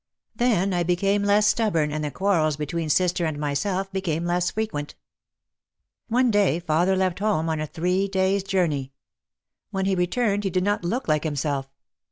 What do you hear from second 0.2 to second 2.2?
Then I became less stubborn and the